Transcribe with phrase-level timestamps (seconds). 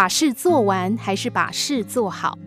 [0.00, 2.38] 把事做完还是把事做好？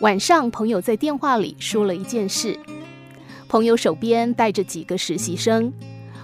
[0.00, 2.58] 晚上，朋友在电话里说了一件事。
[3.48, 5.72] 朋友手边带着几个实习生，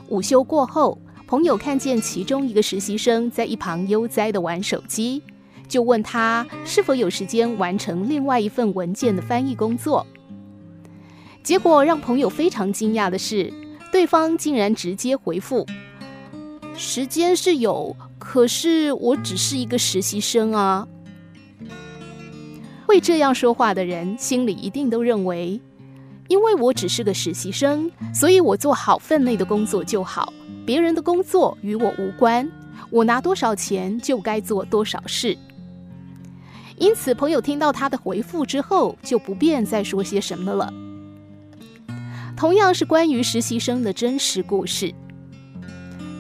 [0.09, 5.23] 午休过后，朋友看见其中一个实习生在一旁悠哉地玩手机，
[5.67, 10.07] 就问他是否有时间完成另外一份文件的翻译工作。
[11.43, 13.51] 结果让朋友非常惊讶的是，
[13.91, 15.67] 对方竟然直接回复
[16.77, 20.89] ：“时间是有。”可是我只是一个实习生啊！
[22.87, 25.61] 会这样说话的人，心里一定都认为，
[26.27, 30.33] 因为我只是个实习生，所以我做好分内的工作就好，
[30.65, 32.51] 别人的工作与我无关，
[32.91, 35.37] 我拿多少钱就该做多少事。
[36.79, 40.73] 因此，朋友听到他的回复之后，就不便再说些什么了。
[42.37, 44.93] 同样是关于实习生的真实故事。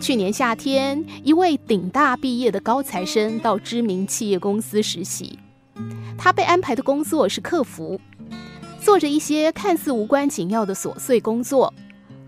[0.06, 5.37] 去年夏天，一位顶大毕业的高材生到知名企业公司实习。
[6.16, 8.01] 他被安排的工作是客服，
[8.80, 11.74] 做着一些看似无关紧要的琐碎工作。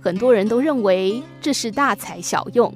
[0.01, 2.75] 很多人都认为这是大材小用。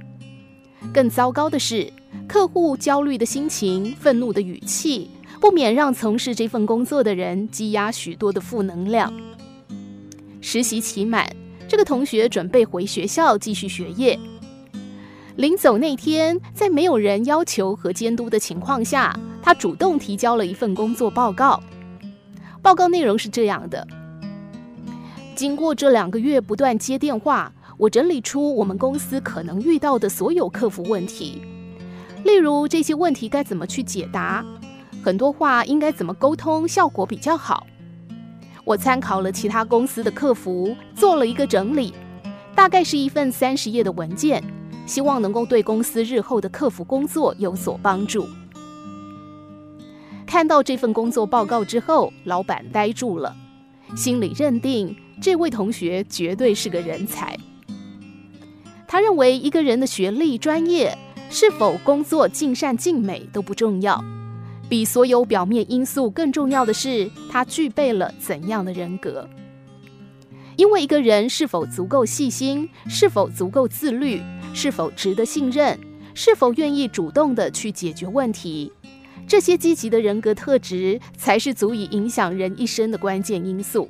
[0.94, 1.92] 更糟糕的是，
[2.28, 9.12] 客户焦虑的心情、愤怒的语气，不免让从事这份工作的人积压许多的负能量。
[10.40, 11.28] 实习期满，
[11.66, 14.16] 这个同学准备回学校继续学业。
[15.36, 21.62] 临走那天，在没有人要求和监督的情况下，他主动提交了一份工作报告。
[22.60, 23.86] 报告内容是这样的：
[25.34, 31.40] 经过这两个月不断接电话，我整理出我们公司可能遇到的所有客服问题，
[32.24, 34.44] 例如这些问题该怎么去解答，
[35.02, 37.66] 很多话应该怎么沟通效果比较好。
[38.64, 41.94] 我参考了其他公司的客服，做了一个整理，
[42.54, 44.44] 大概是一份三十页的文件。
[44.86, 48.26] 希望能够对公司日后的客服工作有所帮助。
[50.26, 53.36] 看到这份工作报告之后，老板呆住了，
[53.94, 57.36] 心里认定这位同学绝对是个人才。
[58.86, 60.96] 他认为一个人的学历、专业
[61.30, 64.02] 是否工作尽善尽美都不重要，
[64.68, 69.28] 比所有表面因素更重要的是他具备了怎样的人格。
[70.56, 74.20] 因为一个人是否足够细心，是否足够自律，
[74.52, 75.78] 是否值得信任，
[76.14, 78.70] 是否愿意主动地去解决问题，
[79.26, 83.88] 这些积极的人格特质才是足以影响人一生的关键因素。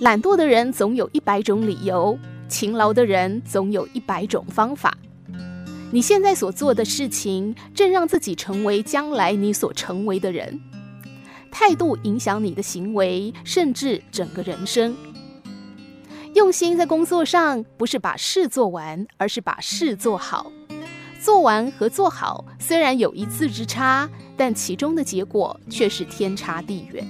[0.00, 2.18] 懒惰的人总有一百种理由，
[2.48, 4.96] 勤劳的人总有一百种方法。
[5.92, 10.60] 你现在所做的事情，正让自己成为将来你所成为的人。
[11.50, 14.94] 态度影响你的行为，甚至整个人生。
[16.36, 20.52] 用心在工作上，不是把事做完，而是把事做好。
[21.18, 27.02] 做完和做好虽然有一字之差，但其中的结果却是天差地远。